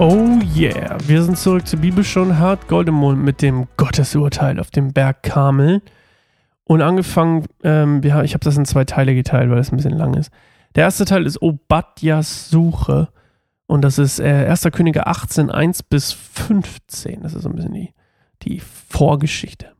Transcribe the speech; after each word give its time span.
Oh 0.00 0.38
yeah, 0.54 0.96
wir 1.08 1.24
sind 1.24 1.36
zurück 1.36 1.66
zur 1.66 1.80
Bibel 1.80 2.04
schon 2.04 2.38
hart 2.38 2.68
Goldemond 2.68 3.20
mit 3.20 3.42
dem 3.42 3.66
Gottesurteil 3.76 4.60
auf 4.60 4.70
dem 4.70 4.92
Berg 4.92 5.24
Karmel. 5.24 5.82
Und 6.62 6.82
angefangen, 6.82 7.46
ähm, 7.64 8.00
ich 8.04 8.12
habe 8.12 8.44
das 8.44 8.56
in 8.56 8.64
zwei 8.64 8.84
Teile 8.84 9.16
geteilt, 9.16 9.50
weil 9.50 9.56
das 9.56 9.72
ein 9.72 9.76
bisschen 9.76 9.98
lang 9.98 10.14
ist. 10.14 10.30
Der 10.76 10.84
erste 10.84 11.04
Teil 11.04 11.26
ist 11.26 11.42
Obadjas 11.42 12.48
Suche. 12.48 13.08
Und 13.66 13.82
das 13.82 13.98
ist 13.98 14.20
äh, 14.20 14.46
1. 14.48 14.68
Könige 14.70 15.08
18, 15.08 15.50
1 15.50 15.82
bis 15.82 16.12
15. 16.12 17.22
Das 17.22 17.34
ist 17.34 17.42
so 17.42 17.48
ein 17.48 17.56
bisschen 17.56 17.74
die, 17.74 17.92
die 18.42 18.60
Vorgeschichte. 18.60 19.72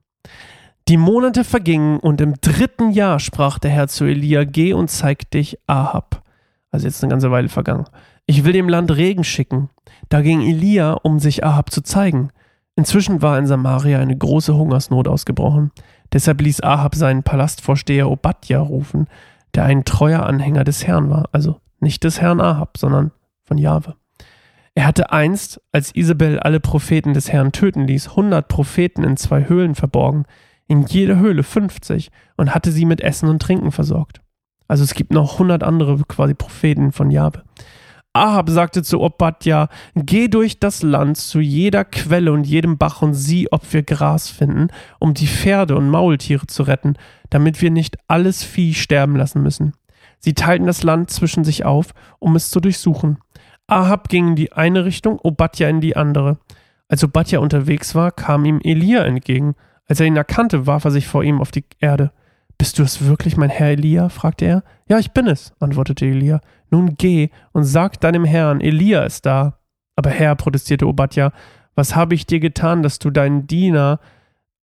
Die 0.88 0.96
Monate 0.96 1.44
vergingen 1.44 2.00
und 2.00 2.20
im 2.20 2.34
dritten 2.40 2.90
Jahr 2.90 3.20
sprach 3.20 3.60
der 3.60 3.70
Herr 3.70 3.86
zu 3.86 4.04
Elia, 4.04 4.42
geh 4.42 4.72
und 4.72 4.90
zeig 4.90 5.30
dich 5.30 5.60
Ahab. 5.68 6.24
Also 6.70 6.86
jetzt 6.86 7.02
eine 7.02 7.10
ganze 7.10 7.30
Weile 7.30 7.48
vergangen. 7.48 7.86
Ich 8.26 8.44
will 8.44 8.52
dem 8.52 8.68
Land 8.68 8.94
Regen 8.94 9.24
schicken. 9.24 9.70
Da 10.08 10.20
ging 10.20 10.42
Elia, 10.42 10.92
um 10.92 11.18
sich 11.18 11.44
Ahab 11.44 11.70
zu 11.70 11.82
zeigen. 11.82 12.30
Inzwischen 12.76 13.22
war 13.22 13.38
in 13.38 13.46
Samaria 13.46 13.98
eine 13.98 14.16
große 14.16 14.54
Hungersnot 14.54 15.08
ausgebrochen. 15.08 15.72
Deshalb 16.12 16.40
ließ 16.40 16.62
Ahab 16.62 16.94
seinen 16.94 17.22
Palastvorsteher 17.22 18.08
Obadja 18.08 18.60
rufen, 18.60 19.08
der 19.54 19.64
ein 19.64 19.84
treuer 19.84 20.24
Anhänger 20.24 20.64
des 20.64 20.86
Herrn 20.86 21.10
war, 21.10 21.28
also 21.32 21.60
nicht 21.80 22.04
des 22.04 22.20
Herrn 22.20 22.40
Ahab, 22.40 22.78
sondern 22.78 23.12
von 23.42 23.58
Jahwe. 23.58 23.94
Er 24.74 24.86
hatte 24.86 25.10
einst, 25.10 25.60
als 25.72 25.94
Isabel 25.96 26.38
alle 26.38 26.60
Propheten 26.60 27.14
des 27.14 27.32
Herrn 27.32 27.50
töten 27.50 27.86
ließ, 27.86 28.14
hundert 28.14 28.46
Propheten 28.46 29.02
in 29.02 29.16
zwei 29.16 29.48
Höhlen 29.48 29.74
verborgen, 29.74 30.24
in 30.68 30.84
jeder 30.84 31.18
Höhle 31.18 31.42
50 31.42 32.10
und 32.36 32.54
hatte 32.54 32.70
sie 32.70 32.84
mit 32.84 33.00
Essen 33.00 33.28
und 33.28 33.42
Trinken 33.42 33.72
versorgt. 33.72 34.20
Also 34.68 34.84
es 34.84 34.94
gibt 34.94 35.12
noch 35.12 35.34
100 35.34 35.62
andere 35.62 35.98
quasi 36.06 36.34
Propheten 36.34 36.92
von 36.92 37.10
Jahwe. 37.10 37.42
Ahab 38.12 38.50
sagte 38.50 38.82
zu 38.82 39.00
Obadja, 39.00 39.68
geh 39.94 40.28
durch 40.28 40.58
das 40.58 40.82
Land 40.82 41.18
zu 41.18 41.40
jeder 41.40 41.84
Quelle 41.84 42.32
und 42.32 42.44
jedem 42.44 42.76
Bach 42.76 43.02
und 43.02 43.14
sieh, 43.14 43.48
ob 43.50 43.72
wir 43.72 43.82
Gras 43.82 44.28
finden, 44.28 44.68
um 44.98 45.14
die 45.14 45.26
Pferde 45.26 45.76
und 45.76 45.88
Maultiere 45.88 46.46
zu 46.46 46.64
retten, 46.64 46.94
damit 47.30 47.62
wir 47.62 47.70
nicht 47.70 47.96
alles 48.08 48.42
Vieh 48.42 48.74
sterben 48.74 49.16
lassen 49.16 49.42
müssen. 49.42 49.74
Sie 50.18 50.34
teilten 50.34 50.66
das 50.66 50.82
Land 50.82 51.10
zwischen 51.10 51.44
sich 51.44 51.64
auf, 51.64 51.94
um 52.18 52.34
es 52.34 52.50
zu 52.50 52.60
durchsuchen. 52.60 53.18
Ahab 53.68 54.08
ging 54.08 54.28
in 54.28 54.36
die 54.36 54.52
eine 54.52 54.84
Richtung, 54.84 55.20
Obadja 55.22 55.68
in 55.68 55.80
die 55.80 55.94
andere. 55.94 56.38
Als 56.88 57.04
Obadja 57.04 57.38
unterwegs 57.38 57.94
war, 57.94 58.10
kam 58.10 58.44
ihm 58.44 58.60
Elia 58.64 59.04
entgegen. 59.04 59.54
Als 59.86 60.00
er 60.00 60.06
ihn 60.06 60.16
erkannte, 60.16 60.66
warf 60.66 60.84
er 60.84 60.90
sich 60.90 61.06
vor 61.06 61.22
ihm 61.22 61.40
auf 61.40 61.50
die 61.50 61.64
Erde. 61.78 62.10
Bist 62.58 62.78
du 62.78 62.82
es 62.82 63.04
wirklich, 63.04 63.36
mein 63.36 63.50
Herr 63.50 63.68
Elia? 63.68 64.08
fragte 64.08 64.44
er. 64.44 64.64
Ja, 64.88 64.98
ich 64.98 65.12
bin 65.12 65.28
es, 65.28 65.52
antwortete 65.60 66.04
Elia. 66.04 66.40
Nun 66.70 66.96
geh 66.96 67.30
und 67.52 67.62
sag 67.62 68.00
deinem 68.00 68.24
Herrn, 68.24 68.60
Elia 68.60 69.04
ist 69.04 69.24
da. 69.24 69.60
Aber 69.94 70.10
Herr, 70.10 70.34
protestierte 70.34 70.86
Obadja, 70.86 71.32
was 71.76 71.94
habe 71.94 72.14
ich 72.14 72.26
dir 72.26 72.40
getan, 72.40 72.82
dass 72.82 72.98
du 72.98 73.10
deinen 73.10 73.46
Diener 73.46 74.00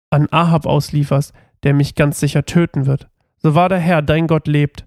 an 0.09 0.27
Ahab 0.31 0.65
auslieferst, 0.65 1.33
der 1.63 1.73
mich 1.73 1.95
ganz 1.95 2.19
sicher 2.19 2.45
töten 2.45 2.85
wird? 2.85 3.07
So 3.37 3.55
wahr 3.55 3.69
der 3.69 3.79
Herr, 3.79 4.01
dein 4.01 4.27
Gott 4.27 4.47
lebt. 4.47 4.85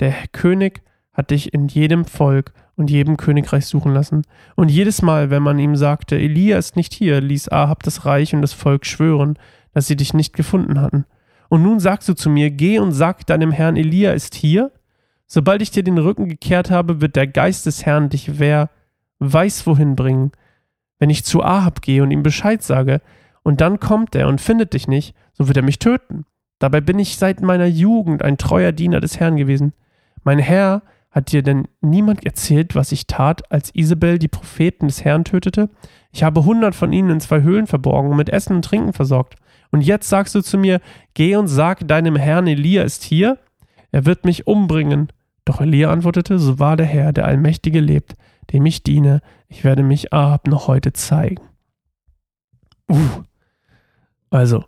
Der 0.00 0.14
König 0.32 0.82
hat 1.12 1.30
dich 1.30 1.52
in 1.52 1.68
jedem 1.68 2.04
Volk 2.04 2.52
und 2.76 2.90
jedem 2.90 3.16
Königreich 3.16 3.66
suchen 3.66 3.92
lassen. 3.92 4.22
Und 4.54 4.70
jedes 4.70 5.02
Mal, 5.02 5.30
wenn 5.30 5.42
man 5.42 5.58
ihm 5.58 5.76
sagte, 5.76 6.16
Elia 6.16 6.56
ist 6.56 6.76
nicht 6.76 6.94
hier, 6.94 7.20
ließ 7.20 7.50
Ahab 7.50 7.82
das 7.82 8.06
Reich 8.06 8.34
und 8.34 8.42
das 8.42 8.52
Volk 8.52 8.86
schwören, 8.86 9.38
dass 9.72 9.86
sie 9.86 9.96
dich 9.96 10.14
nicht 10.14 10.34
gefunden 10.34 10.80
hatten. 10.80 11.04
Und 11.48 11.62
nun 11.62 11.80
sagst 11.80 12.08
du 12.08 12.14
zu 12.14 12.30
mir, 12.30 12.50
geh 12.50 12.78
und 12.78 12.92
sag 12.92 13.26
deinem 13.26 13.52
Herrn, 13.52 13.76
Elia 13.76 14.12
ist 14.12 14.34
hier? 14.34 14.72
Sobald 15.26 15.62
ich 15.62 15.70
dir 15.70 15.82
den 15.82 15.98
Rücken 15.98 16.28
gekehrt 16.28 16.70
habe, 16.70 17.00
wird 17.00 17.16
der 17.16 17.26
Geist 17.26 17.66
des 17.66 17.84
Herrn 17.84 18.08
dich 18.08 18.38
wer 18.38 18.70
weiß 19.18 19.66
wohin 19.66 19.96
bringen. 19.96 20.32
Wenn 20.98 21.10
ich 21.10 21.24
zu 21.24 21.42
Ahab 21.42 21.82
gehe 21.82 22.02
und 22.02 22.10
ihm 22.10 22.22
Bescheid 22.22 22.62
sage, 22.62 23.00
und 23.42 23.60
dann 23.60 23.78
kommt 23.78 24.16
er 24.16 24.28
und 24.28 24.40
findet 24.40 24.72
dich 24.72 24.88
nicht, 24.88 25.14
so 25.32 25.46
wird 25.46 25.56
er 25.56 25.62
mich 25.62 25.78
töten. 25.78 26.24
Dabei 26.58 26.80
bin 26.80 26.98
ich 26.98 27.16
seit 27.16 27.42
meiner 27.42 27.66
Jugend 27.66 28.22
ein 28.22 28.38
treuer 28.38 28.72
Diener 28.72 29.00
des 29.00 29.20
Herrn 29.20 29.36
gewesen. 29.36 29.72
Mein 30.24 30.38
Herr 30.38 30.82
hat 31.16 31.32
dir 31.32 31.42
denn 31.42 31.66
niemand 31.80 32.26
erzählt, 32.26 32.74
was 32.74 32.92
ich 32.92 33.06
tat, 33.06 33.50
als 33.50 33.74
Isabel 33.74 34.18
die 34.18 34.28
Propheten 34.28 34.86
des 34.86 35.02
Herrn 35.02 35.24
tötete? 35.24 35.70
Ich 36.12 36.22
habe 36.22 36.44
hundert 36.44 36.74
von 36.74 36.92
ihnen 36.92 37.08
in 37.08 37.20
zwei 37.20 37.40
Höhlen 37.40 37.66
verborgen 37.66 38.10
und 38.10 38.18
mit 38.18 38.28
Essen 38.28 38.56
und 38.56 38.66
Trinken 38.66 38.92
versorgt. 38.92 39.36
Und 39.70 39.80
jetzt 39.80 40.10
sagst 40.10 40.34
du 40.34 40.42
zu 40.42 40.58
mir, 40.58 40.78
geh 41.14 41.34
und 41.36 41.48
sag 41.48 41.88
deinem 41.88 42.16
Herrn 42.16 42.46
Elia 42.46 42.82
ist 42.82 43.02
hier, 43.02 43.38
er 43.92 44.04
wird 44.04 44.26
mich 44.26 44.46
umbringen. 44.46 45.08
Doch 45.46 45.62
Elia 45.62 45.90
antwortete, 45.90 46.38
so 46.38 46.58
wahr 46.58 46.76
der 46.76 46.84
Herr, 46.84 47.14
der 47.14 47.24
Allmächtige 47.24 47.80
lebt, 47.80 48.14
dem 48.52 48.66
ich 48.66 48.82
diene, 48.82 49.22
ich 49.48 49.64
werde 49.64 49.82
mich 49.82 50.12
Ahab 50.12 50.46
noch 50.46 50.68
heute 50.68 50.92
zeigen. 50.92 51.42
Uh. 52.92 53.22
Also, 54.28 54.66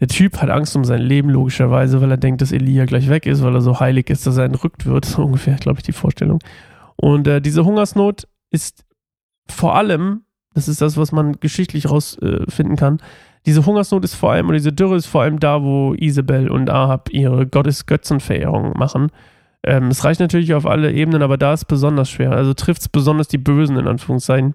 der 0.00 0.08
Typ 0.08 0.40
hat 0.42 0.50
Angst 0.50 0.76
um 0.76 0.84
sein 0.84 1.00
Leben, 1.00 1.30
logischerweise, 1.30 2.00
weil 2.00 2.10
er 2.10 2.16
denkt, 2.16 2.42
dass 2.42 2.52
Elia 2.52 2.84
gleich 2.84 3.08
weg 3.08 3.26
ist, 3.26 3.42
weil 3.42 3.54
er 3.54 3.62
so 3.62 3.80
heilig 3.80 4.10
ist, 4.10 4.26
dass 4.26 4.36
er 4.36 4.44
entrückt 4.44 4.86
wird. 4.86 5.04
So 5.04 5.22
ungefähr, 5.24 5.56
glaube 5.56 5.78
ich, 5.78 5.84
die 5.84 5.92
Vorstellung. 5.92 6.40
Und 6.96 7.26
äh, 7.26 7.40
diese 7.40 7.64
Hungersnot 7.64 8.28
ist 8.50 8.84
vor 9.48 9.74
allem, 9.76 10.22
das 10.54 10.68
ist 10.68 10.82
das, 10.82 10.96
was 10.96 11.12
man 11.12 11.40
geschichtlich 11.40 11.88
rausfinden 11.88 12.74
äh, 12.74 12.76
kann, 12.76 12.98
diese 13.46 13.64
Hungersnot 13.64 14.04
ist 14.04 14.16
vor 14.16 14.32
allem, 14.32 14.48
oder 14.48 14.56
diese 14.56 14.72
Dürre 14.72 14.96
ist 14.96 15.06
vor 15.06 15.22
allem 15.22 15.38
da, 15.38 15.62
wo 15.62 15.94
Isabel 15.94 16.50
und 16.50 16.68
Ahab 16.68 17.10
ihre 17.12 17.46
Gottes-Götzenverehrung 17.46 18.76
machen. 18.76 19.12
Ähm, 19.62 19.88
es 19.88 20.04
reicht 20.04 20.18
natürlich 20.18 20.52
auf 20.54 20.66
alle 20.66 20.92
Ebenen, 20.92 21.22
aber 21.22 21.38
da 21.38 21.52
ist 21.52 21.60
es 21.60 21.64
besonders 21.64 22.10
schwer. 22.10 22.32
Also 22.32 22.54
trifft 22.54 22.82
es 22.82 22.88
besonders 22.88 23.28
die 23.28 23.38
Bösen, 23.38 23.76
in 23.76 23.86
Anführungszeichen. 23.86 24.54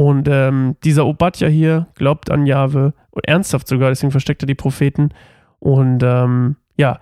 Und 0.00 0.28
ähm, 0.28 0.76
dieser 0.82 1.04
Obadja 1.04 1.46
hier 1.46 1.86
glaubt 1.94 2.30
an 2.30 2.46
Jahwe, 2.46 2.94
ernsthaft 3.22 3.68
sogar, 3.68 3.90
deswegen 3.90 4.10
versteckt 4.10 4.42
er 4.42 4.46
die 4.46 4.54
Propheten. 4.54 5.10
Und 5.58 6.02
ähm, 6.02 6.56
ja, 6.78 7.00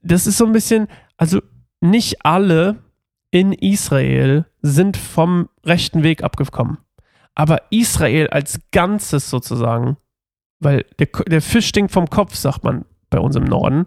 das 0.00 0.28
ist 0.28 0.38
so 0.38 0.46
ein 0.46 0.52
bisschen, 0.52 0.86
also 1.16 1.42
nicht 1.80 2.24
alle 2.24 2.76
in 3.32 3.52
Israel 3.52 4.46
sind 4.62 4.96
vom 4.96 5.48
rechten 5.64 6.04
Weg 6.04 6.22
abgekommen. 6.22 6.78
Aber 7.34 7.62
Israel 7.70 8.28
als 8.28 8.60
Ganzes 8.70 9.28
sozusagen, 9.28 9.96
weil 10.60 10.86
der, 11.00 11.08
der 11.26 11.42
Fisch 11.42 11.66
stinkt 11.66 11.90
vom 11.90 12.08
Kopf, 12.08 12.36
sagt 12.36 12.62
man 12.62 12.84
bei 13.08 13.18
uns 13.18 13.34
im 13.34 13.42
Norden. 13.42 13.86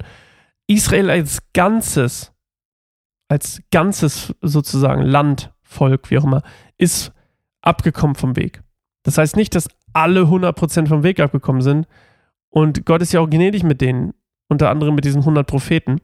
Israel 0.68 1.10
als 1.10 1.42
Ganzes, 1.54 2.34
als 3.30 3.62
Ganzes 3.72 4.36
sozusagen 4.42 5.02
Land, 5.02 5.54
Volk, 5.62 6.12
wie 6.12 6.18
auch 6.18 6.26
immer, 6.26 6.44
ist 6.78 7.14
abgekommen 7.64 8.16
vom 8.16 8.36
Weg. 8.36 8.62
Das 9.04 9.18
heißt 9.18 9.36
nicht, 9.36 9.56
dass 9.56 9.68
alle 9.94 10.22
100% 10.22 10.88
vom 10.88 11.04
Weg 11.04 11.20
abgekommen 11.20 11.62
sind. 11.62 11.88
Und 12.50 12.86
Gott 12.86 13.02
ist 13.02 13.14
ja 13.14 13.20
auch 13.20 13.30
gnädig 13.30 13.64
mit 13.64 13.82
denen, 13.82 14.14
unter 14.48 14.70
anderem 14.70 14.96
mit 14.96 15.06
diesen 15.06 15.22
100 15.22 15.48
Propheten. 15.48 16.00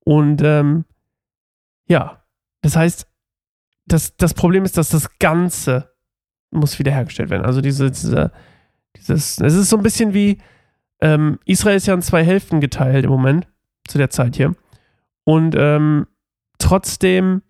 Und 0.00 0.40
ähm, 0.42 0.84
ja, 1.86 2.22
das 2.62 2.76
heißt, 2.76 3.06
das, 3.86 4.16
das 4.16 4.34
Problem 4.34 4.64
ist, 4.64 4.76
dass 4.76 4.88
das 4.88 5.18
Ganze 5.18 5.92
muss 6.50 6.78
wiederhergestellt 6.78 7.30
werden. 7.30 7.44
Also 7.44 7.60
diese, 7.60 7.90
diese, 7.90 8.32
dieses, 8.96 9.38
es 9.40 9.54
ist 9.54 9.68
so 9.68 9.76
ein 9.76 9.82
bisschen 9.82 10.14
wie, 10.14 10.38
ähm, 11.00 11.38
Israel 11.44 11.76
ist 11.76 11.86
ja 11.86 11.94
in 11.94 12.02
zwei 12.02 12.24
Hälften 12.24 12.60
geteilt 12.60 13.04
im 13.04 13.10
Moment, 13.10 13.46
zu 13.86 13.98
der 13.98 14.10
Zeit 14.10 14.36
hier. 14.36 14.54
Und 15.24 15.54
ähm, 15.56 16.06
trotzdem 16.58 17.42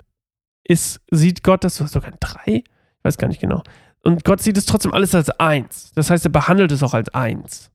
ist, 0.64 1.00
sieht 1.10 1.42
Gott 1.42 1.62
das, 1.62 1.76
sogar 1.76 2.12
drei? 2.18 2.64
Weiß 3.06 3.18
gar 3.18 3.28
nicht 3.28 3.40
genau. 3.40 3.62
Und 4.02 4.24
Gott 4.24 4.40
sieht 4.40 4.56
es 4.56 4.66
trotzdem 4.66 4.92
alles 4.92 5.14
als 5.14 5.30
eins. 5.30 5.92
Das 5.94 6.10
heißt, 6.10 6.26
er 6.26 6.32
behandelt 6.32 6.72
es 6.72 6.82
auch 6.82 6.92
als 6.92 7.08
eins. 7.14 7.70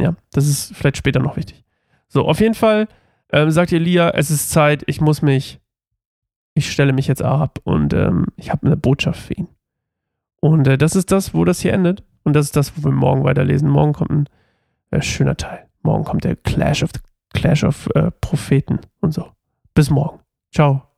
Ja, 0.00 0.16
das 0.32 0.46
ist 0.46 0.74
vielleicht 0.74 0.96
später 0.96 1.20
noch 1.20 1.36
wichtig. 1.36 1.66
So, 2.08 2.26
auf 2.26 2.40
jeden 2.40 2.54
Fall 2.54 2.88
ähm, 3.30 3.50
sagt 3.50 3.72
Elia, 3.72 4.08
es 4.08 4.30
ist 4.30 4.48
Zeit, 4.48 4.84
ich 4.86 5.02
muss 5.02 5.20
mich, 5.20 5.60
ich 6.54 6.72
stelle 6.72 6.94
mich 6.94 7.08
jetzt 7.08 7.20
ab 7.20 7.58
und 7.64 7.92
ähm, 7.92 8.28
ich 8.36 8.50
habe 8.50 8.66
eine 8.66 8.78
Botschaft 8.78 9.20
für 9.20 9.34
ihn. 9.34 9.48
Und 10.40 10.66
äh, 10.66 10.78
das 10.78 10.96
ist 10.96 11.12
das, 11.12 11.34
wo 11.34 11.44
das 11.44 11.60
hier 11.60 11.74
endet. 11.74 12.02
Und 12.24 12.32
das 12.32 12.46
ist 12.46 12.56
das, 12.56 12.72
wo 12.74 12.88
wir 12.88 12.92
morgen 12.92 13.22
weiterlesen. 13.22 13.68
Morgen 13.68 13.92
kommt 13.92 14.10
ein 14.10 14.28
äh, 14.92 15.02
schöner 15.02 15.36
Teil. 15.36 15.66
Morgen 15.82 16.04
kommt 16.04 16.24
der 16.24 16.36
Clash 16.36 16.82
of, 16.82 16.90
Clash 17.34 17.64
of 17.64 17.86
äh, 17.94 18.10
Propheten 18.22 18.80
und 19.00 19.12
so. 19.12 19.30
Bis 19.74 19.90
morgen. 19.90 20.20
Ciao. 20.54 20.95